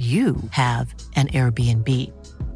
you 0.00 0.36
have 0.52 0.94
an 1.14 1.28
Airbnb. 1.28 1.86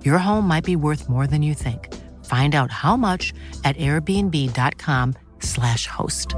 Your 0.02 0.16
home 0.16 0.48
might 0.48 0.64
be 0.64 0.76
worth 0.76 1.10
more 1.10 1.26
than 1.26 1.42
you 1.42 1.52
think. 1.52 1.92
Find 2.24 2.54
out 2.54 2.70
how 2.70 2.96
much 2.96 3.34
at 3.64 3.76
airbnb.com/slash 3.76 5.86
host. 5.86 6.34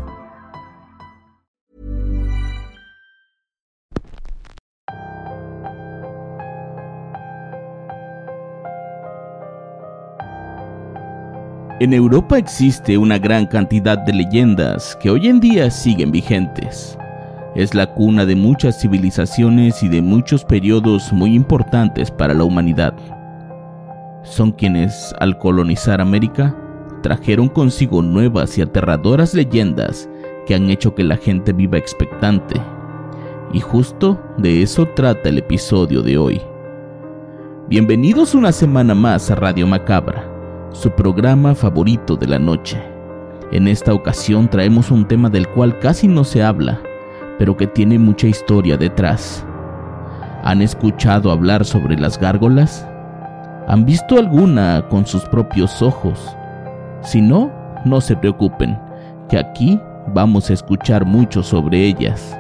En 11.78 11.92
Europa 11.92 12.38
existe 12.38 12.97
una 12.98 13.19
gran 13.19 13.47
cantidad 13.47 13.98
de 13.98 14.14
leyendas 14.14 14.97
que 14.97 15.11
hoy 15.11 15.28
en 15.28 15.41
día 15.41 15.70
siguen 15.70 16.11
vigentes. 16.11 16.97
Es 17.56 17.74
la 17.74 17.95
cuna 17.95 18.27
de 18.27 18.37
muchas 18.37 18.78
civilizaciones 18.78 19.83
y 19.83 19.88
de 19.88 20.02
muchos 20.02 20.45
periodos 20.45 21.10
muy 21.10 21.34
importantes 21.34 22.10
para 22.10 22.34
la 22.34 22.45
humanidad. 22.45 22.95
Son 24.24 24.52
quienes, 24.52 25.14
al 25.20 25.39
colonizar 25.39 26.03
América, 26.03 26.55
trajeron 27.03 27.48
consigo 27.48 28.03
nuevas 28.03 28.58
y 28.58 28.61
aterradoras 28.61 29.33
leyendas 29.33 30.06
que 30.47 30.55
han 30.55 30.69
hecho 30.69 30.95
que 30.95 31.03
la 31.03 31.17
gente 31.17 31.55
viva 31.55 31.78
expectante. 31.78 32.61
Y 33.55 33.61
justo 33.61 34.20
de 34.36 34.61
eso 34.61 34.84
trata 34.95 35.30
el 35.30 35.39
episodio 35.39 36.02
de 36.02 36.19
hoy. 36.19 36.42
Bienvenidos 37.69 38.34
una 38.34 38.52
semana 38.52 38.95
más 38.95 39.30
a 39.30 39.34
Radio 39.34 39.67
Macabra 39.67 40.30
su 40.73 40.91
programa 40.91 41.55
favorito 41.55 42.17
de 42.17 42.27
la 42.27 42.39
noche. 42.39 42.78
En 43.50 43.67
esta 43.67 43.95
ocasión 43.95 44.47
traemos 44.50 44.91
un 44.91 45.08
tema 45.08 45.30
del 45.30 45.48
cual 45.48 45.78
casi 45.78 46.06
no 46.06 46.23
se 46.23 46.42
habla, 46.42 46.83
pero 47.39 47.56
que 47.56 47.67
tiene 47.67 47.98
mucha 47.98 48.27
historia 48.27 48.77
detrás. 48.77 49.45
¿Han 50.42 50.62
escuchado 50.62 51.31
hablar 51.31 51.65
sobre 51.65 51.98
las 51.98 52.19
gárgolas? 52.19 52.87
¿Han 53.69 53.84
visto 53.84 54.19
alguna 54.19 54.84
con 54.89 55.06
sus 55.06 55.25
propios 55.25 55.83
ojos? 55.83 56.37
Si 57.03 57.20
no, 57.20 57.51
no 57.84 58.01
se 58.01 58.17
preocupen, 58.17 58.79
que 59.29 59.39
aquí 59.39 59.81
vamos 60.14 60.51
a 60.51 60.55
escuchar 60.55 61.05
mucho 61.05 61.42
sobre 61.42 61.84
ellas. 61.84 62.39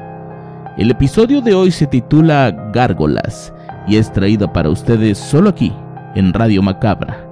El 0.78 0.90
episodio 0.90 1.40
de 1.40 1.54
hoy 1.54 1.70
se 1.70 1.86
titula 1.86 2.70
Gárgolas 2.72 3.52
y 3.88 3.96
es 3.96 4.12
traído 4.12 4.52
para 4.52 4.70
ustedes 4.70 5.18
solo 5.18 5.50
aquí, 5.50 5.72
en 6.14 6.32
Radio 6.32 6.62
Macabra 6.62 7.26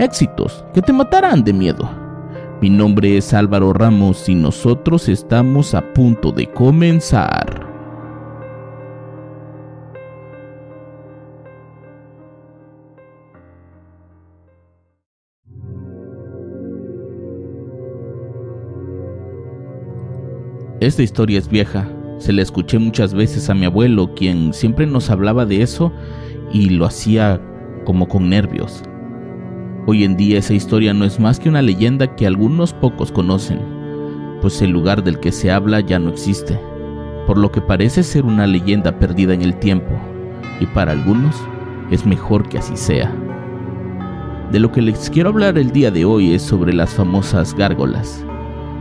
éxitos 0.00 0.64
que 0.72 0.82
te 0.82 0.92
matarán 0.92 1.44
de 1.44 1.52
miedo. 1.52 1.99
Mi 2.60 2.68
nombre 2.68 3.16
es 3.16 3.32
Álvaro 3.32 3.72
Ramos 3.72 4.28
y 4.28 4.34
nosotros 4.34 5.08
estamos 5.08 5.72
a 5.72 5.94
punto 5.94 6.30
de 6.30 6.46
comenzar. 6.46 7.66
Esta 20.80 21.02
historia 21.02 21.38
es 21.38 21.48
vieja, 21.48 21.88
se 22.18 22.34
la 22.34 22.42
escuché 22.42 22.78
muchas 22.78 23.14
veces 23.14 23.48
a 23.48 23.54
mi 23.54 23.64
abuelo, 23.64 24.14
quien 24.14 24.52
siempre 24.52 24.86
nos 24.86 25.08
hablaba 25.08 25.46
de 25.46 25.62
eso 25.62 25.92
y 26.52 26.68
lo 26.68 26.84
hacía 26.84 27.40
como 27.86 28.06
con 28.06 28.28
nervios. 28.28 28.82
Hoy 29.86 30.04
en 30.04 30.16
día 30.16 30.38
esa 30.38 30.52
historia 30.52 30.92
no 30.92 31.06
es 31.06 31.18
más 31.18 31.40
que 31.40 31.48
una 31.48 31.62
leyenda 31.62 32.14
que 32.14 32.26
algunos 32.26 32.74
pocos 32.74 33.10
conocen, 33.10 33.60
pues 34.42 34.60
el 34.60 34.70
lugar 34.70 35.02
del 35.02 35.18
que 35.18 35.32
se 35.32 35.50
habla 35.50 35.80
ya 35.80 35.98
no 35.98 36.10
existe, 36.10 36.60
por 37.26 37.38
lo 37.38 37.50
que 37.50 37.62
parece 37.62 38.02
ser 38.02 38.26
una 38.26 38.46
leyenda 38.46 38.98
perdida 38.98 39.32
en 39.32 39.40
el 39.40 39.58
tiempo, 39.58 39.90
y 40.60 40.66
para 40.66 40.92
algunos 40.92 41.34
es 41.90 42.04
mejor 42.04 42.46
que 42.46 42.58
así 42.58 42.76
sea. 42.76 43.10
De 44.52 44.60
lo 44.60 44.70
que 44.70 44.82
les 44.82 45.08
quiero 45.08 45.30
hablar 45.30 45.56
el 45.56 45.70
día 45.70 45.90
de 45.90 46.04
hoy 46.04 46.34
es 46.34 46.42
sobre 46.42 46.74
las 46.74 46.90
famosas 46.90 47.54
gárgolas. 47.54 48.22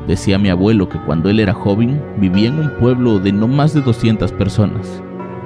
Decía 0.06 0.38
mi 0.38 0.50
abuelo 0.50 0.90
que 0.90 1.00
cuando 1.00 1.30
él 1.30 1.40
era 1.40 1.54
joven 1.54 2.04
vivía 2.18 2.50
en 2.50 2.60
un 2.60 2.76
pueblo 2.78 3.20
de 3.20 3.32
no 3.32 3.48
más 3.48 3.74
de 3.74 3.82
200 3.82 4.34
personas. 4.34 5.02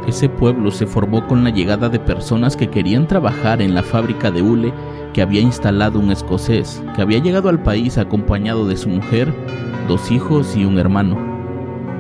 Ese 0.08 0.30
pueblo 0.30 0.72
se 0.72 0.88
formó 0.88 1.28
con 1.28 1.44
la 1.44 1.52
llegada 1.52 1.90
de 1.90 2.00
personas 2.00 2.58
que 2.58 2.70
querían 2.70 3.08
trabajar 3.08 3.62
en 3.62 3.76
la 3.76 3.84
fábrica 3.84 4.32
de 4.32 4.42
hule 4.42 4.74
que 5.14 5.22
había 5.22 5.42
instalado 5.42 6.00
un 6.00 6.12
escocés, 6.12 6.84
que 6.96 7.02
había 7.02 7.20
llegado 7.20 7.50
al 7.50 7.62
país 7.62 7.98
acompañado 7.98 8.68
de 8.68 8.76
su 8.76 8.90
mujer, 8.90 9.34
dos 9.88 10.12
hijos 10.12 10.56
y 10.58 10.66
un 10.66 10.80
hermano. 10.80 11.18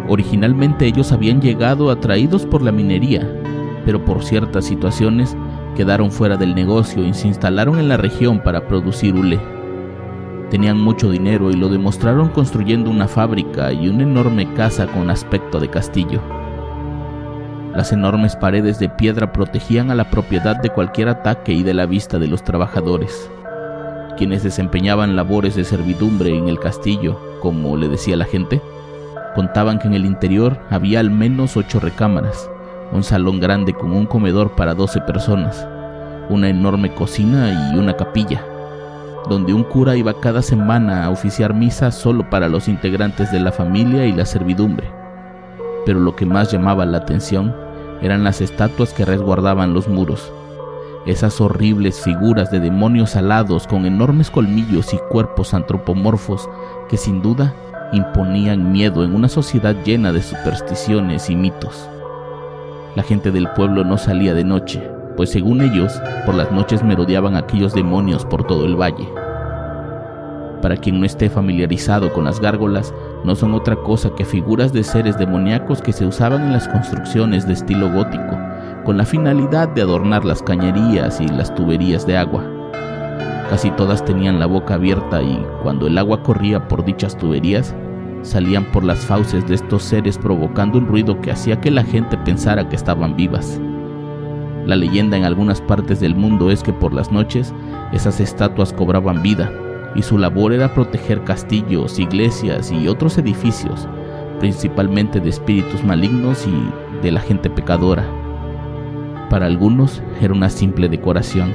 Originalmente 0.07 0.85
ellos 0.85 1.11
habían 1.11 1.41
llegado 1.41 1.89
atraídos 1.89 2.45
por 2.45 2.61
la 2.61 2.71
minería, 2.71 3.29
pero 3.85 4.03
por 4.03 4.23
ciertas 4.23 4.65
situaciones 4.65 5.37
quedaron 5.75 6.11
fuera 6.11 6.37
del 6.37 6.55
negocio 6.55 7.05
y 7.05 7.13
se 7.13 7.27
instalaron 7.27 7.79
en 7.79 7.89
la 7.89 7.97
región 7.97 8.41
para 8.43 8.67
producir 8.67 9.15
hule. 9.15 9.39
Tenían 10.49 10.79
mucho 10.79 11.09
dinero 11.09 11.49
y 11.49 11.55
lo 11.55 11.69
demostraron 11.69 12.29
construyendo 12.29 12.89
una 12.89 13.07
fábrica 13.07 13.73
y 13.73 13.87
una 13.87 14.03
enorme 14.03 14.53
casa 14.53 14.87
con 14.87 15.09
aspecto 15.09 15.59
de 15.59 15.69
castillo. 15.69 16.42
Las 17.75 17.91
enormes 17.91 18.35
paredes 18.35 18.77
de 18.77 18.87
piedra 18.87 19.33
protegían 19.33 19.89
a 19.89 19.95
la 19.95 20.11
propiedad 20.11 20.55
de 20.55 20.69
cualquier 20.69 21.09
ataque 21.09 21.53
y 21.53 21.63
de 21.63 21.73
la 21.73 21.87
vista 21.87 22.19
de 22.19 22.27
los 22.27 22.43
trabajadores, 22.43 23.31
quienes 24.15 24.43
desempeñaban 24.43 25.15
labores 25.15 25.55
de 25.55 25.63
servidumbre 25.63 26.37
en 26.37 26.49
el 26.49 26.59
castillo, 26.59 27.19
como 27.41 27.75
le 27.75 27.87
decía 27.87 28.15
la 28.15 28.25
gente. 28.25 28.61
Contaban 29.33 29.79
que 29.79 29.87
en 29.87 29.95
el 29.95 30.05
interior 30.05 30.59
había 30.69 30.99
al 30.99 31.09
menos 31.09 31.57
ocho 31.57 31.79
recámaras, 31.79 32.47
un 32.91 33.01
salón 33.01 33.39
grande 33.39 33.73
con 33.73 33.91
un 33.91 34.05
comedor 34.05 34.51
para 34.51 34.75
doce 34.75 35.01
personas, 35.01 35.67
una 36.29 36.49
enorme 36.49 36.93
cocina 36.93 37.73
y 37.73 37.79
una 37.79 37.93
capilla, 37.97 38.45
donde 39.27 39.51
un 39.51 39.63
cura 39.63 39.95
iba 39.95 40.19
cada 40.19 40.43
semana 40.43 41.05
a 41.05 41.09
oficiar 41.09 41.55
misa 41.55 41.91
solo 41.91 42.29
para 42.29 42.49
los 42.49 42.67
integrantes 42.67 43.31
de 43.31 43.39
la 43.39 43.51
familia 43.51 44.05
y 44.05 44.11
la 44.11 44.25
servidumbre. 44.27 44.91
Pero 45.87 45.99
lo 45.99 46.15
que 46.15 46.27
más 46.27 46.51
llamaba 46.51 46.85
la 46.85 46.99
atención 46.99 47.62
eran 48.03 48.23
las 48.25 48.41
estatuas 48.41 48.93
que 48.93 49.05
resguardaban 49.05 49.73
los 49.73 49.87
muros. 49.87 50.31
Esas 51.05 51.39
horribles 51.41 52.01
figuras 52.01 52.51
de 52.51 52.59
demonios 52.59 53.15
alados 53.15 53.65
con 53.65 53.85
enormes 53.85 54.29
colmillos 54.29 54.93
y 54.93 54.97
cuerpos 55.09 55.53
antropomorfos 55.53 56.49
que 56.89 56.97
sin 56.97 57.21
duda 57.21 57.55
imponían 57.93 58.71
miedo 58.71 59.03
en 59.03 59.15
una 59.15 59.29
sociedad 59.29 59.75
llena 59.85 60.11
de 60.11 60.21
supersticiones 60.21 61.29
y 61.29 61.35
mitos. 61.35 61.89
La 62.95 63.03
gente 63.03 63.31
del 63.31 63.49
pueblo 63.51 63.83
no 63.85 63.97
salía 63.97 64.33
de 64.33 64.43
noche, 64.43 64.81
pues 65.15 65.31
según 65.31 65.61
ellos, 65.61 65.93
por 66.25 66.35
las 66.35 66.51
noches 66.51 66.83
merodeaban 66.83 67.35
aquellos 67.35 67.73
demonios 67.73 68.25
por 68.25 68.45
todo 68.45 68.65
el 68.65 68.75
valle. 68.75 69.22
Para 70.63 70.77
quien 70.77 70.97
no 70.97 71.05
esté 71.05 71.29
familiarizado 71.29 72.13
con 72.13 72.23
las 72.23 72.39
gárgolas, 72.39 72.93
no 73.25 73.35
son 73.35 73.53
otra 73.53 73.75
cosa 73.75 74.15
que 74.15 74.23
figuras 74.23 74.71
de 74.71 74.85
seres 74.85 75.17
demoníacos 75.17 75.81
que 75.81 75.91
se 75.91 76.05
usaban 76.05 76.41
en 76.41 76.53
las 76.53 76.69
construcciones 76.69 77.45
de 77.45 77.51
estilo 77.51 77.91
gótico, 77.91 78.39
con 78.85 78.95
la 78.95 79.03
finalidad 79.03 79.67
de 79.67 79.81
adornar 79.81 80.23
las 80.23 80.41
cañerías 80.41 81.19
y 81.19 81.27
las 81.27 81.53
tuberías 81.53 82.07
de 82.07 82.15
agua. 82.15 82.45
Casi 83.49 83.71
todas 83.71 84.05
tenían 84.05 84.39
la 84.39 84.45
boca 84.45 84.75
abierta 84.75 85.21
y 85.21 85.45
cuando 85.63 85.85
el 85.87 85.97
agua 85.97 86.23
corría 86.23 86.65
por 86.69 86.85
dichas 86.85 87.17
tuberías, 87.17 87.75
salían 88.21 88.63
por 88.71 88.85
las 88.85 88.99
fauces 88.99 89.45
de 89.45 89.55
estos 89.55 89.83
seres 89.83 90.17
provocando 90.17 90.77
un 90.77 90.87
ruido 90.87 91.19
que 91.19 91.31
hacía 91.31 91.59
que 91.59 91.71
la 91.71 91.83
gente 91.83 92.17
pensara 92.19 92.69
que 92.69 92.77
estaban 92.77 93.17
vivas. 93.17 93.59
La 94.65 94.77
leyenda 94.77 95.17
en 95.17 95.25
algunas 95.25 95.59
partes 95.59 95.99
del 95.99 96.15
mundo 96.15 96.51
es 96.51 96.63
que 96.63 96.71
por 96.71 96.93
las 96.93 97.11
noches 97.11 97.53
esas 97.91 98.21
estatuas 98.21 98.71
cobraban 98.71 99.21
vida 99.21 99.51
y 99.95 100.01
su 100.01 100.17
labor 100.17 100.53
era 100.53 100.73
proteger 100.73 101.23
castillos, 101.23 101.99
iglesias 101.99 102.71
y 102.71 102.87
otros 102.87 103.17
edificios, 103.17 103.87
principalmente 104.39 105.19
de 105.19 105.29
espíritus 105.29 105.83
malignos 105.83 106.47
y 106.47 107.01
de 107.01 107.11
la 107.11 107.21
gente 107.21 107.49
pecadora. 107.49 108.05
Para 109.29 109.45
algunos 109.45 110.01
era 110.21 110.33
una 110.33 110.49
simple 110.49 110.89
decoración, 110.89 111.53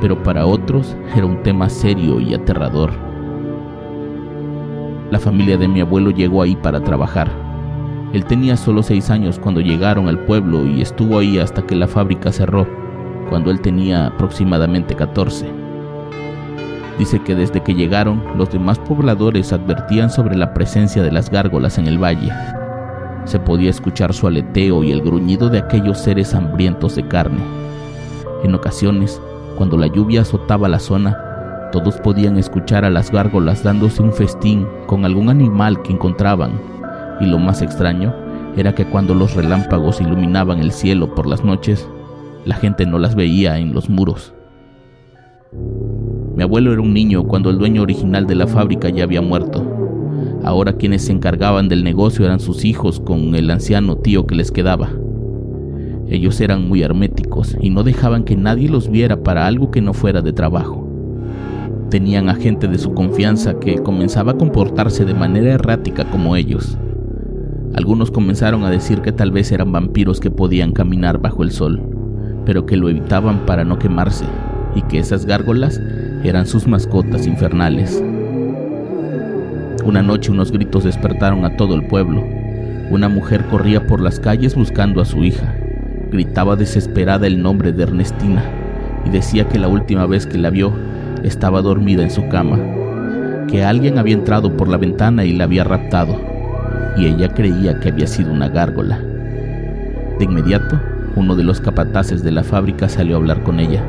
pero 0.00 0.22
para 0.22 0.46
otros 0.46 0.96
era 1.14 1.26
un 1.26 1.42
tema 1.42 1.68
serio 1.68 2.20
y 2.20 2.34
aterrador. 2.34 2.90
La 5.10 5.18
familia 5.18 5.56
de 5.56 5.68
mi 5.68 5.80
abuelo 5.80 6.10
llegó 6.10 6.42
ahí 6.42 6.56
para 6.56 6.82
trabajar. 6.82 7.30
Él 8.12 8.24
tenía 8.24 8.56
solo 8.56 8.82
seis 8.82 9.10
años 9.10 9.38
cuando 9.38 9.60
llegaron 9.60 10.08
al 10.08 10.18
pueblo 10.20 10.66
y 10.66 10.80
estuvo 10.80 11.18
ahí 11.18 11.38
hasta 11.38 11.62
que 11.62 11.76
la 11.76 11.86
fábrica 11.86 12.32
cerró, 12.32 12.66
cuando 13.28 13.50
él 13.50 13.60
tenía 13.60 14.06
aproximadamente 14.06 14.94
14. 14.94 15.69
Dice 17.00 17.18
que 17.18 17.34
desde 17.34 17.62
que 17.62 17.72
llegaron, 17.72 18.22
los 18.36 18.52
demás 18.52 18.78
pobladores 18.78 19.54
advertían 19.54 20.10
sobre 20.10 20.36
la 20.36 20.52
presencia 20.52 21.02
de 21.02 21.10
las 21.10 21.30
gárgolas 21.30 21.78
en 21.78 21.86
el 21.86 21.96
valle. 21.96 22.30
Se 23.24 23.38
podía 23.38 23.70
escuchar 23.70 24.12
su 24.12 24.26
aleteo 24.26 24.84
y 24.84 24.92
el 24.92 25.00
gruñido 25.00 25.48
de 25.48 25.60
aquellos 25.60 25.96
seres 25.96 26.34
hambrientos 26.34 26.96
de 26.96 27.08
carne. 27.08 27.40
En 28.44 28.54
ocasiones, 28.54 29.18
cuando 29.56 29.78
la 29.78 29.86
lluvia 29.86 30.20
azotaba 30.20 30.68
la 30.68 30.78
zona, 30.78 31.16
todos 31.72 31.96
podían 31.96 32.36
escuchar 32.36 32.84
a 32.84 32.90
las 32.90 33.10
gárgolas 33.10 33.64
dándose 33.64 34.02
un 34.02 34.12
festín 34.12 34.68
con 34.86 35.06
algún 35.06 35.30
animal 35.30 35.80
que 35.80 35.94
encontraban, 35.94 36.60
y 37.18 37.24
lo 37.24 37.38
más 37.38 37.62
extraño 37.62 38.14
era 38.58 38.74
que 38.74 38.84
cuando 38.84 39.14
los 39.14 39.34
relámpagos 39.34 40.02
iluminaban 40.02 40.58
el 40.58 40.70
cielo 40.70 41.14
por 41.14 41.26
las 41.26 41.42
noches, 41.44 41.88
la 42.44 42.56
gente 42.56 42.84
no 42.84 42.98
las 42.98 43.14
veía 43.14 43.56
en 43.56 43.72
los 43.72 43.88
muros. 43.88 44.34
Mi 46.40 46.44
abuelo 46.44 46.72
era 46.72 46.80
un 46.80 46.94
niño 46.94 47.24
cuando 47.24 47.50
el 47.50 47.58
dueño 47.58 47.82
original 47.82 48.26
de 48.26 48.34
la 48.34 48.46
fábrica 48.46 48.88
ya 48.88 49.04
había 49.04 49.20
muerto. 49.20 49.62
Ahora 50.42 50.72
quienes 50.72 51.02
se 51.02 51.12
encargaban 51.12 51.68
del 51.68 51.84
negocio 51.84 52.24
eran 52.24 52.40
sus 52.40 52.64
hijos 52.64 52.98
con 52.98 53.34
el 53.34 53.50
anciano 53.50 53.98
tío 53.98 54.26
que 54.26 54.36
les 54.36 54.50
quedaba. 54.50 54.88
Ellos 56.08 56.40
eran 56.40 56.66
muy 56.66 56.80
herméticos 56.80 57.58
y 57.60 57.68
no 57.68 57.82
dejaban 57.82 58.24
que 58.24 58.36
nadie 58.36 58.70
los 58.70 58.90
viera 58.90 59.22
para 59.22 59.46
algo 59.46 59.70
que 59.70 59.82
no 59.82 59.92
fuera 59.92 60.22
de 60.22 60.32
trabajo. 60.32 60.88
Tenían 61.90 62.30
a 62.30 62.36
gente 62.36 62.68
de 62.68 62.78
su 62.78 62.94
confianza 62.94 63.58
que 63.58 63.74
comenzaba 63.74 64.32
a 64.32 64.38
comportarse 64.38 65.04
de 65.04 65.12
manera 65.12 65.52
errática 65.52 66.08
como 66.08 66.36
ellos. 66.36 66.78
Algunos 67.74 68.10
comenzaron 68.10 68.64
a 68.64 68.70
decir 68.70 69.02
que 69.02 69.12
tal 69.12 69.30
vez 69.30 69.52
eran 69.52 69.72
vampiros 69.72 70.20
que 70.20 70.30
podían 70.30 70.72
caminar 70.72 71.20
bajo 71.20 71.42
el 71.42 71.50
sol, 71.50 71.82
pero 72.46 72.64
que 72.64 72.78
lo 72.78 72.88
evitaban 72.88 73.44
para 73.44 73.62
no 73.62 73.78
quemarse, 73.78 74.24
y 74.74 74.82
que 74.82 74.98
esas 74.98 75.26
gárgolas 75.26 75.80
eran 76.22 76.46
sus 76.46 76.66
mascotas 76.66 77.26
infernales. 77.26 78.02
Una 79.84 80.02
noche 80.02 80.30
unos 80.30 80.52
gritos 80.52 80.84
despertaron 80.84 81.44
a 81.44 81.56
todo 81.56 81.74
el 81.74 81.86
pueblo. 81.86 82.24
Una 82.90 83.08
mujer 83.08 83.46
corría 83.46 83.86
por 83.86 84.00
las 84.00 84.20
calles 84.20 84.54
buscando 84.54 85.00
a 85.00 85.04
su 85.04 85.24
hija. 85.24 85.54
Gritaba 86.10 86.56
desesperada 86.56 87.26
el 87.26 87.40
nombre 87.40 87.72
de 87.72 87.84
Ernestina 87.84 88.44
y 89.06 89.10
decía 89.10 89.48
que 89.48 89.58
la 89.58 89.68
última 89.68 90.06
vez 90.06 90.26
que 90.26 90.38
la 90.38 90.50
vio 90.50 90.72
estaba 91.22 91.62
dormida 91.62 92.02
en 92.02 92.10
su 92.10 92.28
cama, 92.28 92.58
que 93.48 93.64
alguien 93.64 93.98
había 93.98 94.14
entrado 94.14 94.56
por 94.56 94.68
la 94.68 94.76
ventana 94.76 95.24
y 95.24 95.32
la 95.32 95.44
había 95.44 95.64
raptado, 95.64 96.20
y 96.96 97.06
ella 97.06 97.28
creía 97.28 97.80
que 97.80 97.88
había 97.88 98.06
sido 98.06 98.32
una 98.32 98.48
gárgola. 98.48 98.98
De 100.18 100.24
inmediato, 100.24 100.78
uno 101.16 101.34
de 101.34 101.44
los 101.44 101.60
capataces 101.60 102.22
de 102.22 102.30
la 102.30 102.44
fábrica 102.44 102.88
salió 102.88 103.16
a 103.16 103.18
hablar 103.18 103.42
con 103.42 103.60
ella. 103.60 103.82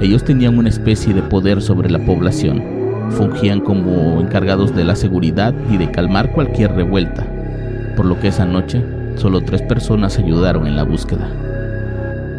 Ellos 0.00 0.24
tenían 0.24 0.58
una 0.58 0.68
especie 0.68 1.14
de 1.14 1.22
poder 1.22 1.60
sobre 1.62 1.90
la 1.90 2.04
población, 2.04 2.62
fungían 3.10 3.60
como 3.60 4.20
encargados 4.20 4.74
de 4.74 4.84
la 4.84 4.96
seguridad 4.96 5.54
y 5.70 5.76
de 5.76 5.90
calmar 5.90 6.32
cualquier 6.32 6.72
revuelta, 6.72 7.26
por 7.96 8.06
lo 8.06 8.18
que 8.18 8.28
esa 8.28 8.46
noche 8.46 8.82
Solo 9.20 9.42
tres 9.42 9.60
personas 9.60 10.18
ayudaron 10.18 10.66
en 10.66 10.76
la 10.76 10.82
búsqueda. 10.82 11.28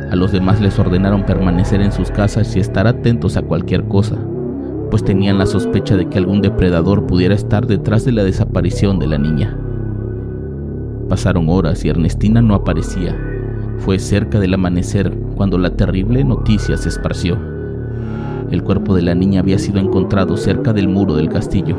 A 0.09 0.15
los 0.15 0.31
demás 0.31 0.59
les 0.59 0.79
ordenaron 0.79 1.27
permanecer 1.27 1.79
en 1.79 1.91
sus 1.91 2.09
casas 2.09 2.55
y 2.55 2.59
estar 2.59 2.87
atentos 2.87 3.37
a 3.37 3.43
cualquier 3.43 3.83
cosa, 3.83 4.17
pues 4.89 5.03
tenían 5.03 5.37
la 5.37 5.45
sospecha 5.45 5.95
de 5.95 6.09
que 6.09 6.17
algún 6.17 6.41
depredador 6.41 7.05
pudiera 7.05 7.35
estar 7.35 7.67
detrás 7.67 8.03
de 8.03 8.13
la 8.13 8.23
desaparición 8.23 8.97
de 8.97 9.05
la 9.05 9.19
niña. 9.19 9.55
Pasaron 11.07 11.49
horas 11.49 11.85
y 11.85 11.89
Ernestina 11.89 12.41
no 12.41 12.55
aparecía. 12.55 13.15
Fue 13.77 13.99
cerca 13.99 14.39
del 14.39 14.55
amanecer 14.55 15.15
cuando 15.41 15.57
la 15.57 15.71
terrible 15.71 16.23
noticia 16.23 16.77
se 16.77 16.89
esparció. 16.89 17.35
El 18.51 18.61
cuerpo 18.61 18.93
de 18.93 19.01
la 19.01 19.15
niña 19.15 19.39
había 19.39 19.57
sido 19.57 19.79
encontrado 19.79 20.37
cerca 20.37 20.71
del 20.71 20.87
muro 20.87 21.15
del 21.15 21.29
castillo 21.29 21.75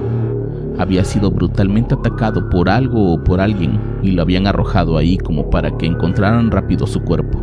había 0.79 1.05
sido 1.05 1.31
brutalmente 1.31 1.94
atacado 1.94 2.50
por 2.50 2.69
algo 2.69 3.12
o 3.12 3.23
por 3.23 3.41
alguien 3.41 3.79
y 4.03 4.11
lo 4.11 4.23
habían 4.23 4.49
arrojado 4.49 4.99
ahí 4.99 5.17
como 5.17 5.49
para 5.49 5.76
que 5.79 5.87
encontraran 5.87 6.50
rápido 6.50 6.88
su 6.88 7.03
cuerpo. 7.03 7.41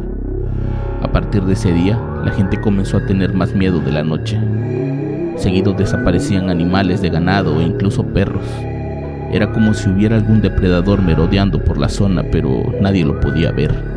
A 1.02 1.10
partir 1.14 1.44
de 1.44 1.54
ese 1.54 1.72
día, 1.72 1.98
la 2.26 2.32
gente 2.32 2.60
comenzó 2.60 2.98
a 2.98 3.06
tener 3.06 3.34
más 3.34 3.56
miedo 3.56 3.80
de 3.80 3.94
la 3.94 4.04
noche. 4.04 4.38
Seguido 5.38 5.72
desaparecían 5.72 6.50
animales 6.50 7.02
de 7.02 7.12
ganado 7.12 7.62
e 7.62 7.64
incluso 7.64 8.04
perros. 8.04 8.44
Era 9.32 9.54
como 9.54 9.74
si 9.74 9.90
hubiera 9.90 10.18
algún 10.18 10.42
depredador 10.42 11.02
merodeando 11.02 11.64
por 11.64 11.78
la 11.78 11.88
zona, 11.88 12.26
pero 12.30 12.62
nadie 12.82 13.06
lo 13.06 13.22
podía 13.22 13.54
ver. 13.54 13.89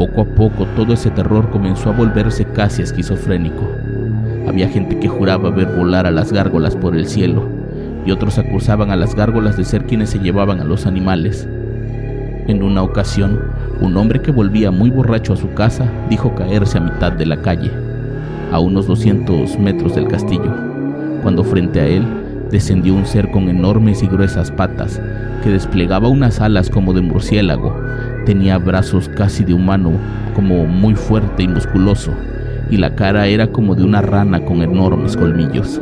Poco 0.00 0.22
a 0.22 0.24
poco 0.24 0.64
todo 0.76 0.94
ese 0.94 1.10
terror 1.10 1.50
comenzó 1.50 1.90
a 1.90 1.92
volverse 1.92 2.46
casi 2.46 2.80
esquizofrénico. 2.80 3.68
Había 4.48 4.66
gente 4.66 4.98
que 4.98 5.08
juraba 5.08 5.50
ver 5.50 5.76
volar 5.76 6.06
a 6.06 6.10
las 6.10 6.32
gárgolas 6.32 6.74
por 6.74 6.96
el 6.96 7.06
cielo, 7.06 7.46
y 8.06 8.10
otros 8.10 8.38
acusaban 8.38 8.90
a 8.90 8.96
las 8.96 9.14
gárgolas 9.14 9.58
de 9.58 9.64
ser 9.66 9.84
quienes 9.84 10.08
se 10.08 10.18
llevaban 10.18 10.58
a 10.58 10.64
los 10.64 10.86
animales. 10.86 11.46
En 12.48 12.62
una 12.62 12.82
ocasión, 12.82 13.42
un 13.82 13.94
hombre 13.98 14.22
que 14.22 14.30
volvía 14.30 14.70
muy 14.70 14.88
borracho 14.88 15.34
a 15.34 15.36
su 15.36 15.52
casa 15.52 15.84
dijo 16.08 16.34
caerse 16.34 16.78
a 16.78 16.80
mitad 16.80 17.12
de 17.12 17.26
la 17.26 17.42
calle, 17.42 17.70
a 18.52 18.58
unos 18.58 18.86
200 18.86 19.58
metros 19.58 19.96
del 19.96 20.08
castillo, 20.08 20.56
cuando 21.22 21.44
frente 21.44 21.78
a 21.78 21.86
él 21.86 22.06
descendió 22.50 22.94
un 22.94 23.04
ser 23.04 23.30
con 23.30 23.50
enormes 23.50 24.02
y 24.02 24.06
gruesas 24.06 24.50
patas, 24.50 24.98
que 25.44 25.50
desplegaba 25.50 26.08
unas 26.08 26.40
alas 26.40 26.70
como 26.70 26.94
de 26.94 27.02
murciélago, 27.02 27.76
tenía 28.24 28.58
brazos 28.58 29.08
casi 29.08 29.44
de 29.44 29.54
humano, 29.54 29.92
como 30.34 30.66
muy 30.66 30.94
fuerte 30.94 31.42
y 31.42 31.48
musculoso, 31.48 32.12
y 32.70 32.76
la 32.76 32.94
cara 32.94 33.26
era 33.26 33.48
como 33.48 33.74
de 33.74 33.84
una 33.84 34.02
rana 34.02 34.44
con 34.44 34.62
enormes 34.62 35.16
colmillos. 35.16 35.80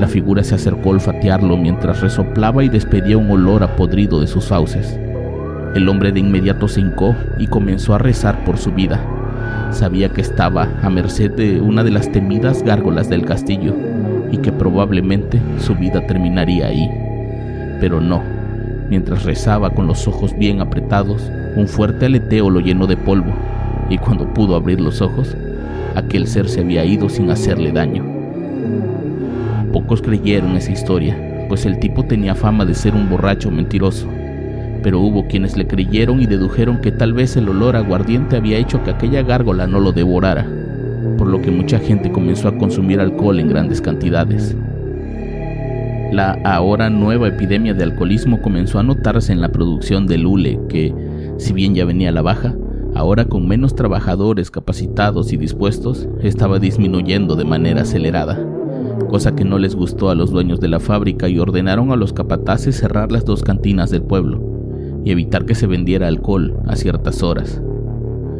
La 0.00 0.08
figura 0.08 0.42
se 0.42 0.54
acercó 0.54 0.90
a 0.90 0.92
olfatearlo 0.92 1.56
mientras 1.56 2.00
resoplaba 2.00 2.64
y 2.64 2.68
despedía 2.68 3.18
un 3.18 3.30
olor 3.30 3.62
a 3.62 3.76
podrido 3.76 4.20
de 4.20 4.26
sus 4.26 4.46
fauces. 4.46 4.98
El 5.74 5.88
hombre 5.88 6.10
de 6.10 6.20
inmediato 6.20 6.68
se 6.68 6.80
hincó 6.80 7.14
y 7.38 7.46
comenzó 7.46 7.94
a 7.94 7.98
rezar 7.98 8.44
por 8.44 8.56
su 8.56 8.72
vida. 8.72 9.00
Sabía 9.70 10.08
que 10.08 10.20
estaba 10.20 10.68
a 10.82 10.90
merced 10.90 11.30
de 11.32 11.60
una 11.60 11.84
de 11.84 11.90
las 11.90 12.10
temidas 12.10 12.62
gárgolas 12.62 13.08
del 13.08 13.24
castillo 13.24 13.74
y 14.32 14.38
que 14.38 14.52
probablemente 14.52 15.40
su 15.58 15.74
vida 15.74 16.06
terminaría 16.06 16.68
ahí. 16.68 16.90
Pero 17.78 18.00
no. 18.00 18.39
Mientras 18.90 19.22
rezaba 19.22 19.70
con 19.70 19.86
los 19.86 20.08
ojos 20.08 20.36
bien 20.36 20.60
apretados, 20.60 21.30
un 21.54 21.68
fuerte 21.68 22.06
aleteo 22.06 22.50
lo 22.50 22.58
llenó 22.58 22.88
de 22.88 22.96
polvo 22.96 23.32
y 23.88 23.98
cuando 23.98 24.32
pudo 24.34 24.56
abrir 24.56 24.80
los 24.80 25.00
ojos, 25.00 25.36
aquel 25.94 26.26
ser 26.26 26.48
se 26.48 26.60
había 26.60 26.84
ido 26.84 27.08
sin 27.08 27.30
hacerle 27.30 27.72
daño. 27.72 28.04
Pocos 29.72 30.02
creyeron 30.02 30.56
esa 30.56 30.72
historia, 30.72 31.46
pues 31.48 31.66
el 31.66 31.78
tipo 31.78 32.04
tenía 32.04 32.34
fama 32.34 32.64
de 32.64 32.74
ser 32.74 32.94
un 32.94 33.08
borracho 33.08 33.50
mentiroso. 33.50 34.08
Pero 34.82 35.00
hubo 35.00 35.26
quienes 35.28 35.56
le 35.56 35.66
creyeron 35.66 36.20
y 36.20 36.26
dedujeron 36.26 36.80
que 36.80 36.90
tal 36.90 37.12
vez 37.12 37.36
el 37.36 37.48
olor 37.48 37.76
aguardiente 37.76 38.36
había 38.36 38.58
hecho 38.58 38.82
que 38.82 38.90
aquella 38.90 39.22
gárgola 39.22 39.66
no 39.66 39.78
lo 39.78 39.92
devorara, 39.92 40.46
por 41.18 41.28
lo 41.28 41.40
que 41.42 41.50
mucha 41.50 41.78
gente 41.78 42.10
comenzó 42.10 42.48
a 42.48 42.58
consumir 42.58 42.98
alcohol 42.98 43.38
en 43.38 43.48
grandes 43.48 43.80
cantidades. 43.80 44.56
La 46.12 46.38
ahora 46.44 46.90
nueva 46.90 47.28
epidemia 47.28 47.74
de 47.74 47.84
alcoholismo 47.84 48.40
comenzó 48.42 48.78
a 48.78 48.82
notarse 48.82 49.32
en 49.32 49.40
la 49.40 49.50
producción 49.50 50.06
del 50.06 50.26
hule, 50.26 50.58
que, 50.68 50.94
si 51.38 51.52
bien 51.52 51.74
ya 51.74 51.84
venía 51.84 52.08
a 52.08 52.12
la 52.12 52.22
baja, 52.22 52.54
ahora 52.94 53.26
con 53.26 53.46
menos 53.46 53.74
trabajadores 53.74 54.50
capacitados 54.50 55.32
y 55.32 55.36
dispuestos, 55.36 56.08
estaba 56.22 56.58
disminuyendo 56.58 57.36
de 57.36 57.44
manera 57.44 57.82
acelerada 57.82 58.38
cosa 59.10 59.34
que 59.34 59.44
no 59.44 59.58
les 59.58 59.74
gustó 59.74 60.10
a 60.10 60.14
los 60.14 60.30
dueños 60.30 60.60
de 60.60 60.68
la 60.68 60.78
fábrica 60.78 61.28
y 61.28 61.38
ordenaron 61.38 61.90
a 61.90 61.96
los 61.96 62.12
capataces 62.12 62.76
cerrar 62.76 63.10
las 63.10 63.24
dos 63.24 63.42
cantinas 63.42 63.90
del 63.90 64.02
pueblo 64.02 64.40
y 65.04 65.10
evitar 65.10 65.46
que 65.46 65.54
se 65.54 65.66
vendiera 65.66 66.06
alcohol 66.06 66.60
a 66.66 66.76
ciertas 66.76 67.22
horas. 67.22 67.60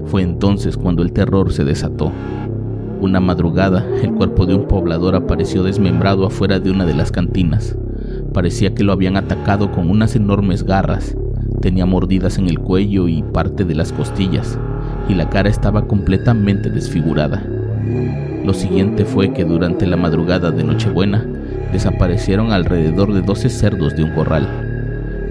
Fue 0.05 0.23
entonces 0.23 0.77
cuando 0.77 1.03
el 1.03 1.13
terror 1.13 1.53
se 1.53 1.65
desató. 1.65 2.13
Una 3.01 3.19
madrugada, 3.19 3.87
el 4.03 4.13
cuerpo 4.13 4.45
de 4.45 4.55
un 4.55 4.69
poblador 4.69 5.15
apareció 5.15 5.63
desmembrado 5.63 6.27
afuera 6.27 6.61
de 6.61 6.71
una 6.71 6.85
de 6.85 6.93
las 6.93 7.11
cantinas. 7.11 7.75
Parecía 8.35 8.75
que 8.75 8.85
lo 8.85 8.93
habían 8.93 9.17
atacado 9.17 9.73
con 9.73 9.89
unas 9.89 10.17
enormes 10.17 10.65
garras. 10.65 11.17
Tenía 11.63 11.87
mordidas 11.87 12.37
en 12.37 12.47
el 12.47 12.59
cuello 12.59 13.09
y 13.09 13.23
parte 13.23 13.65
de 13.65 13.75
las 13.75 13.95
costillas, 13.95 14.59
y 15.09 15.15
la 15.15 15.31
cara 15.31 15.49
estaba 15.49 15.87
completamente 15.87 16.69
desfigurada. 16.69 17.43
Lo 18.45 18.53
siguiente 18.53 19.07
fue 19.07 19.33
que 19.33 19.47
durante 19.47 19.87
la 19.87 19.97
madrugada 19.97 20.51
de 20.51 20.63
Nochebuena 20.63 21.27
desaparecieron 21.73 22.53
alrededor 22.53 23.15
de 23.15 23.23
12 23.23 23.49
cerdos 23.49 23.97
de 23.97 24.05
un 24.05 24.11
corral. 24.11 24.47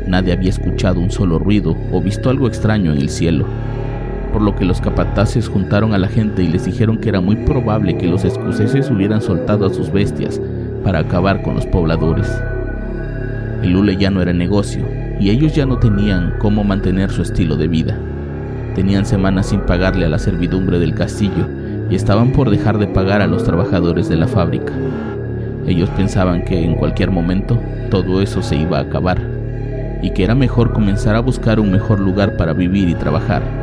Nadie 0.07 0.33
había 0.33 0.49
escuchado 0.49 0.99
un 0.99 1.11
solo 1.11 1.37
ruido 1.37 1.77
o 1.91 2.01
visto 2.01 2.31
algo 2.31 2.47
extraño 2.47 2.91
en 2.93 2.97
el 2.97 3.09
cielo, 3.09 3.45
por 4.31 4.41
lo 4.41 4.55
que 4.55 4.65
los 4.65 4.81
capataces 4.81 5.47
juntaron 5.47 5.93
a 5.93 5.97
la 5.97 6.07
gente 6.07 6.43
y 6.43 6.47
les 6.47 6.65
dijeron 6.65 6.97
que 6.97 7.09
era 7.09 7.21
muy 7.21 7.35
probable 7.35 7.97
que 7.97 8.07
los 8.07 8.25
escoceses 8.25 8.89
hubieran 8.89 9.21
soltado 9.21 9.65
a 9.65 9.73
sus 9.73 9.91
bestias 9.91 10.41
para 10.83 10.99
acabar 10.99 11.41
con 11.41 11.55
los 11.55 11.65
pobladores. 11.65 12.29
El 13.63 13.75
hule 13.75 13.97
ya 13.97 14.09
no 14.09 14.21
era 14.21 14.33
negocio 14.33 14.85
y 15.19 15.29
ellos 15.29 15.53
ya 15.53 15.65
no 15.65 15.77
tenían 15.77 16.35
cómo 16.39 16.63
mantener 16.63 17.11
su 17.11 17.21
estilo 17.21 17.57
de 17.57 17.67
vida. 17.67 17.97
Tenían 18.75 19.05
semanas 19.05 19.47
sin 19.47 19.61
pagarle 19.61 20.05
a 20.05 20.09
la 20.09 20.19
servidumbre 20.19 20.79
del 20.79 20.95
castillo 20.95 21.47
y 21.89 21.95
estaban 21.95 22.31
por 22.31 22.49
dejar 22.49 22.77
de 22.77 22.87
pagar 22.87 23.21
a 23.21 23.27
los 23.27 23.43
trabajadores 23.43 24.07
de 24.07 24.15
la 24.15 24.27
fábrica. 24.27 24.73
Ellos 25.67 25.89
pensaban 25.89 26.45
que 26.45 26.63
en 26.63 26.75
cualquier 26.75 27.11
momento 27.11 27.59
todo 27.89 28.21
eso 28.21 28.41
se 28.41 28.55
iba 28.55 28.77
a 28.77 28.81
acabar 28.81 29.19
y 30.01 30.11
que 30.11 30.23
era 30.23 30.35
mejor 30.35 30.71
comenzar 30.71 31.15
a 31.15 31.19
buscar 31.19 31.59
un 31.59 31.71
mejor 31.71 31.99
lugar 31.99 32.37
para 32.37 32.53
vivir 32.53 32.87
y 32.87 32.95
trabajar. 32.95 33.58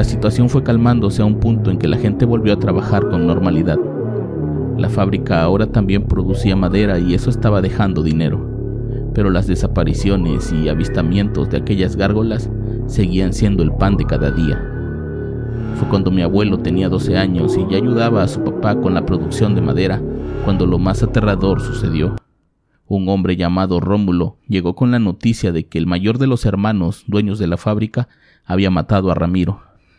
La 0.00 0.04
situación 0.04 0.48
fue 0.48 0.62
calmándose 0.62 1.20
a 1.20 1.26
un 1.26 1.40
punto 1.40 1.70
en 1.70 1.76
que 1.76 1.86
la 1.86 1.98
gente 1.98 2.24
volvió 2.24 2.54
a 2.54 2.58
trabajar 2.58 3.10
con 3.10 3.26
normalidad. 3.26 3.78
La 4.78 4.88
fábrica 4.88 5.42
ahora 5.42 5.66
también 5.66 6.04
producía 6.04 6.56
madera 6.56 6.98
y 6.98 7.12
eso 7.12 7.28
estaba 7.28 7.60
dejando 7.60 8.02
dinero, 8.02 8.40
pero 9.12 9.28
las 9.28 9.46
desapariciones 9.46 10.54
y 10.54 10.70
avistamientos 10.70 11.50
de 11.50 11.58
aquellas 11.58 11.96
gárgolas 11.96 12.48
seguían 12.86 13.34
siendo 13.34 13.62
el 13.62 13.72
pan 13.72 13.98
de 13.98 14.06
cada 14.06 14.30
día. 14.30 14.58
Fue 15.74 15.86
cuando 15.90 16.10
mi 16.10 16.22
abuelo 16.22 16.60
tenía 16.60 16.88
12 16.88 17.18
años 17.18 17.58
y 17.58 17.70
ya 17.70 17.76
ayudaba 17.76 18.22
a 18.22 18.28
su 18.28 18.42
papá 18.42 18.80
con 18.80 18.94
la 18.94 19.04
producción 19.04 19.54
de 19.54 19.60
madera, 19.60 20.00
cuando 20.46 20.64
lo 20.64 20.78
más 20.78 21.02
aterrador 21.02 21.60
sucedió. 21.60 22.16
Un 22.86 23.06
hombre 23.10 23.36
llamado 23.36 23.80
Rómulo 23.80 24.38
llegó 24.48 24.74
con 24.74 24.92
la 24.92 24.98
noticia 24.98 25.52
de 25.52 25.66
que 25.66 25.76
el 25.76 25.86
mayor 25.86 26.16
de 26.16 26.26
los 26.26 26.46
hermanos, 26.46 27.04
dueños 27.06 27.38
de 27.38 27.48
la 27.48 27.58
fábrica, 27.58 28.08
había 28.46 28.70
matado 28.70 29.10
a 29.10 29.14
Ramiro, 29.14 29.60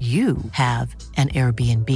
you 0.00 0.36
have 0.52 0.96
an 1.16 1.28
Airbnb. 1.34 1.88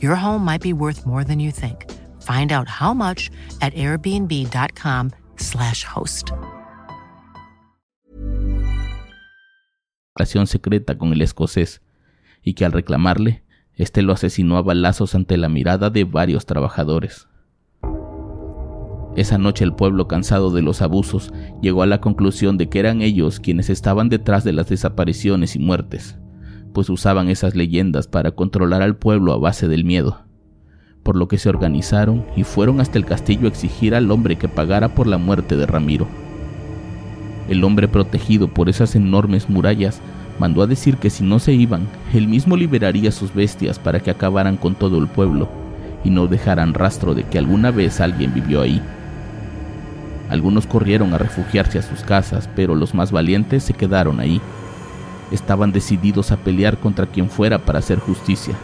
Your 0.00 0.16
home 0.16 0.44
might 0.44 0.62
be 0.62 0.72
worth 0.72 1.04
more 1.06 1.24
than 1.24 1.40
you 1.40 1.50
think. 1.50 1.90
Find 2.22 2.52
out 2.52 2.68
how 2.68 2.94
much 2.94 3.32
at 3.60 3.74
airbnb.com/slash 3.74 5.84
host. 5.84 6.30
Relación 10.16 10.46
secreta 10.46 10.96
con 10.96 11.12
el 11.12 11.22
escocés 11.22 11.82
y 12.42 12.54
que 12.54 12.64
al 12.64 12.72
reclamarle, 12.72 13.42
este 13.74 14.02
lo 14.02 14.12
asesinó 14.12 14.56
a 14.56 14.62
balazos 14.62 15.14
ante 15.14 15.36
la 15.36 15.48
mirada 15.48 15.90
de 15.90 16.04
varios 16.04 16.46
trabajadores. 16.46 17.28
Esa 19.16 19.38
noche 19.38 19.64
el 19.64 19.74
pueblo, 19.74 20.08
cansado 20.08 20.50
de 20.50 20.62
los 20.62 20.82
abusos, 20.82 21.32
llegó 21.62 21.82
a 21.82 21.86
la 21.86 22.00
conclusión 22.00 22.58
de 22.58 22.68
que 22.68 22.80
eran 22.80 23.02
ellos 23.02 23.40
quienes 23.40 23.70
estaban 23.70 24.08
detrás 24.08 24.44
de 24.44 24.52
las 24.52 24.68
desapariciones 24.68 25.56
y 25.56 25.58
muertes 25.58 26.18
pues 26.74 26.90
usaban 26.90 27.30
esas 27.30 27.54
leyendas 27.54 28.08
para 28.08 28.32
controlar 28.32 28.82
al 28.82 28.96
pueblo 28.96 29.32
a 29.32 29.38
base 29.38 29.68
del 29.68 29.84
miedo, 29.84 30.20
por 31.02 31.16
lo 31.16 31.28
que 31.28 31.38
se 31.38 31.48
organizaron 31.48 32.26
y 32.36 32.42
fueron 32.42 32.80
hasta 32.80 32.98
el 32.98 33.06
castillo 33.06 33.46
a 33.46 33.48
exigir 33.48 33.94
al 33.94 34.10
hombre 34.10 34.36
que 34.36 34.48
pagara 34.48 34.88
por 34.88 35.06
la 35.06 35.16
muerte 35.16 35.56
de 35.56 35.64
Ramiro. 35.64 36.06
El 37.48 37.62
hombre 37.62 37.88
protegido 37.88 38.48
por 38.48 38.68
esas 38.68 38.96
enormes 38.96 39.48
murallas 39.48 40.00
mandó 40.40 40.62
a 40.62 40.66
decir 40.66 40.96
que 40.96 41.10
si 41.10 41.22
no 41.22 41.38
se 41.38 41.52
iban, 41.52 41.86
él 42.12 42.26
mismo 42.26 42.56
liberaría 42.56 43.12
sus 43.12 43.32
bestias 43.32 43.78
para 43.78 44.00
que 44.00 44.10
acabaran 44.10 44.56
con 44.56 44.74
todo 44.74 44.98
el 44.98 45.06
pueblo 45.06 45.48
y 46.02 46.10
no 46.10 46.26
dejaran 46.26 46.74
rastro 46.74 47.14
de 47.14 47.22
que 47.22 47.38
alguna 47.38 47.70
vez 47.70 48.00
alguien 48.00 48.34
vivió 48.34 48.62
ahí. 48.62 48.82
Algunos 50.28 50.66
corrieron 50.66 51.14
a 51.14 51.18
refugiarse 51.18 51.78
a 51.78 51.82
sus 51.82 52.00
casas, 52.00 52.48
pero 52.56 52.74
los 52.74 52.94
más 52.94 53.12
valientes 53.12 53.62
se 53.62 53.74
quedaron 53.74 54.18
ahí 54.18 54.40
estaban 55.34 55.72
decididos 55.72 56.32
a 56.32 56.36
pelear 56.36 56.78
contra 56.78 57.06
quien 57.06 57.28
fuera 57.28 57.58
para 57.58 57.80
hacer 57.80 57.98
justicia. 57.98 58.54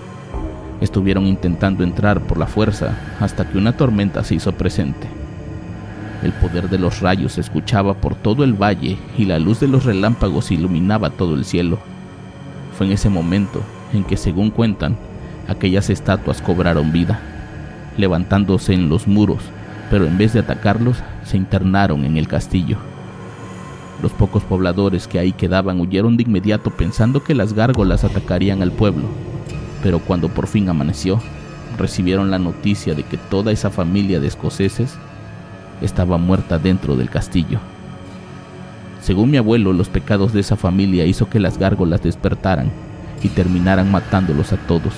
Estuvieron 0.81 1.27
intentando 1.27 1.85
entrar 1.85 2.21
por 2.21 2.39
la 2.39 2.47
fuerza 2.47 2.97
hasta 3.21 3.49
que 3.49 3.59
una 3.59 3.77
tormenta 3.77 4.25
se 4.25 4.37
hizo 4.37 4.53
presente. 4.53 5.09
El 6.23 6.33
poder 6.33 6.69
de 6.69 6.79
los 6.79 7.01
rayos 7.01 7.33
se 7.33 7.41
escuchaba 7.41 7.95
por 7.95 8.15
todo 8.15 8.45
el 8.45 8.55
valle 8.55 8.99
y 9.17 9.25
la 9.25 9.39
luz 9.39 9.61
de 9.61 9.69
los 9.69 9.85
relámpagos 9.85 10.51
iluminaba 10.51 11.11
todo 11.11 11.35
el 11.35 11.45
cielo. 11.45 11.79
Fue 12.77 12.87
en 12.87 12.93
ese 12.93 13.09
momento 13.09 13.63
en 13.93 14.05
que, 14.05 14.17
según 14.17 14.51
cuentan, 14.51 14.97
aquellas 15.49 15.91
estatuas 15.91 16.41
cobraron 16.41 16.93
vida, 16.93 17.21
levantándose 17.97 18.75
en 18.75 18.89
los 18.89 19.07
muros, 19.07 19.43
pero 19.91 20.07
en 20.07 20.17
vez 20.17 20.33
de 20.33 20.41
atacarlos, 20.41 20.99
se 21.25 21.37
internaron 21.37 22.05
en 22.05 22.17
el 22.17 22.29
castillo. 22.29 22.79
Los 24.03 24.13
pocos 24.13 24.43
pobladores 24.43 25.07
que 25.07 25.19
ahí 25.19 25.33
quedaban 25.33 25.79
huyeron 25.81 26.17
de 26.17 26.23
inmediato 26.23 26.71
pensando 26.71 27.23
que 27.23 27.35
las 27.35 27.53
gárgolas 27.53 28.03
atacarían 28.03 28.63
al 28.63 28.73
pueblo, 28.73 29.05
pero 29.83 29.99
cuando 29.99 30.29
por 30.31 30.47
fin 30.47 30.69
amaneció, 30.69 31.21
recibieron 31.77 32.31
la 32.31 32.39
noticia 32.39 32.95
de 32.95 33.03
que 33.03 33.19
toda 33.19 33.53
esa 33.53 33.71
familia 33.71 34.19
de 34.19 34.27
escoceses 34.27 34.97
estaba 35.83 36.17
muerta 36.17 36.59
dentro 36.59 36.97
del 36.97 37.11
castillo. 37.11 37.61
Según 39.03 39.31
mi 39.31 39.37
abuelo, 39.37 39.73
los 39.73 39.89
pecados 39.89 40.33
de 40.33 40.41
esa 40.41 40.57
familia 40.57 41.05
hizo 41.05 41.29
que 41.29 41.41
las 41.41 41.59
gárgolas 41.59 42.03
despertaran 42.03 42.71
y 43.23 43.29
terminaran 43.29 43.91
matándolos 43.91 44.53
a 44.53 44.57
todos, 44.57 44.95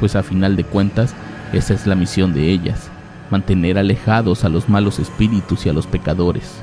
pues 0.00 0.16
a 0.16 0.22
final 0.22 0.56
de 0.56 0.64
cuentas 0.64 1.14
esa 1.52 1.74
es 1.74 1.86
la 1.86 1.94
misión 1.94 2.32
de 2.32 2.50
ellas, 2.50 2.90
mantener 3.30 3.78
alejados 3.78 4.44
a 4.44 4.48
los 4.48 4.68
malos 4.68 4.98
espíritus 4.98 5.66
y 5.66 5.68
a 5.68 5.72
los 5.72 5.86
pecadores. 5.86 6.62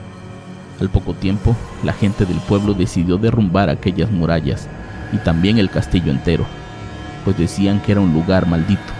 Al 0.79 0.89
poco 0.89 1.13
tiempo, 1.13 1.55
la 1.83 1.93
gente 1.93 2.25
del 2.25 2.39
pueblo 2.41 2.73
decidió 2.73 3.17
derrumbar 3.17 3.69
aquellas 3.69 4.11
murallas 4.11 4.67
y 5.11 5.17
también 5.17 5.57
el 5.57 5.69
castillo 5.69 6.11
entero, 6.11 6.45
pues 7.23 7.37
decían 7.37 7.81
que 7.81 7.93
era 7.93 8.01
un 8.01 8.13
lugar 8.13 8.47
maldito. 8.47 8.93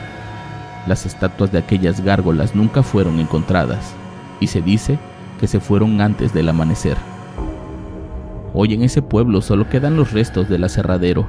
Las 0.88 1.06
estatuas 1.06 1.52
de 1.52 1.60
aquellas 1.60 2.02
gárgolas 2.02 2.56
nunca 2.56 2.82
fueron 2.82 3.20
encontradas 3.20 3.94
y 4.40 4.48
se 4.48 4.62
dice 4.62 4.98
que 5.40 5.48
se 5.48 5.60
fueron 5.60 6.02
antes 6.02 6.34
del 6.34 6.50
amanecer. 6.50 6.98
Hoy 8.54 8.74
en 8.74 8.82
ese 8.82 9.04
pueblo 9.04 9.42
solo 9.42 9.70
quedan 9.70 9.98
los 9.98 10.14
restos 10.14 10.50
del 10.50 10.64
aserradero. 10.64 11.28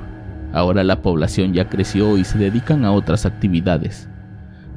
Ahora 0.54 0.82
la 0.82 1.02
población 1.02 1.52
ya 1.52 1.68
creció 1.68 2.16
y 2.16 2.24
se 2.24 2.38
dedican 2.38 2.86
a 2.86 2.92
otras 2.92 3.26
actividades. 3.26 4.08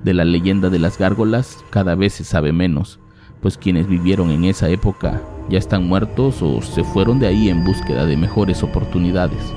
De 0.03 0.13
la 0.13 0.25
leyenda 0.25 0.69
de 0.69 0.79
las 0.79 0.97
gárgolas 0.97 1.57
cada 1.69 1.95
vez 1.95 2.13
se 2.13 2.25
sabe 2.25 2.51
menos, 2.51 2.99
pues 3.39 3.57
quienes 3.57 3.87
vivieron 3.87 4.31
en 4.31 4.43
esa 4.45 4.67
época 4.67 5.21
ya 5.51 5.59
están 5.59 5.87
muertos 5.87 6.41
o 6.41 6.61
se 6.61 6.83
fueron 6.83 7.19
de 7.19 7.27
ahí 7.27 7.49
en 7.49 7.65
búsqueda 7.65 8.05
de 8.05 8.15
mejores 8.15 8.63
oportunidades. 8.63 9.53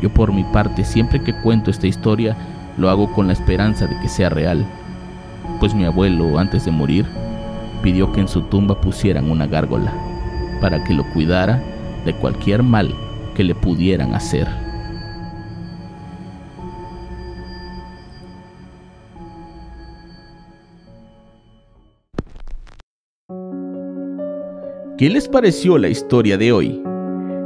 Yo 0.00 0.08
por 0.08 0.32
mi 0.32 0.42
parte 0.42 0.84
siempre 0.84 1.22
que 1.22 1.34
cuento 1.42 1.70
esta 1.70 1.86
historia 1.86 2.34
lo 2.78 2.88
hago 2.88 3.12
con 3.12 3.26
la 3.26 3.34
esperanza 3.34 3.86
de 3.86 4.00
que 4.00 4.08
sea 4.08 4.30
real, 4.30 4.64
pues 5.60 5.74
mi 5.74 5.84
abuelo 5.84 6.38
antes 6.38 6.64
de 6.64 6.70
morir 6.70 7.04
pidió 7.82 8.10
que 8.12 8.20
en 8.20 8.28
su 8.28 8.40
tumba 8.42 8.80
pusieran 8.80 9.30
una 9.30 9.46
gárgola 9.46 9.92
para 10.62 10.82
que 10.82 10.94
lo 10.94 11.04
cuidara 11.12 11.62
de 12.06 12.14
cualquier 12.14 12.62
mal 12.62 12.94
que 13.34 13.44
le 13.44 13.54
pudieran 13.54 14.14
hacer. 14.14 14.69
¿Qué 25.00 25.08
les 25.08 25.28
pareció 25.28 25.78
la 25.78 25.88
historia 25.88 26.36
de 26.36 26.52
hoy? 26.52 26.82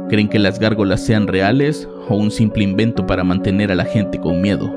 ¿Creen 0.09 0.27
que 0.27 0.39
las 0.39 0.59
gárgolas 0.59 0.99
sean 1.05 1.25
reales 1.25 1.87
o 2.09 2.17
un 2.17 2.29
simple 2.29 2.65
invento 2.65 3.07
para 3.07 3.23
mantener 3.23 3.71
a 3.71 3.75
la 3.75 3.85
gente 3.85 4.19
con 4.19 4.41
miedo? 4.41 4.69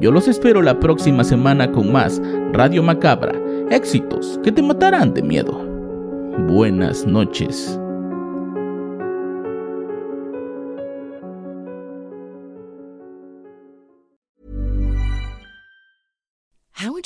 Yo 0.00 0.12
los 0.12 0.28
espero 0.28 0.60
la 0.60 0.78
próxima 0.78 1.24
semana 1.24 1.72
con 1.72 1.90
más 1.90 2.20
Radio 2.52 2.82
Macabra, 2.82 3.32
éxitos 3.70 4.38
que 4.44 4.52
te 4.52 4.60
matarán 4.60 5.14
de 5.14 5.22
miedo. 5.22 5.58
buenas 6.46 7.06
noches. 7.06 7.80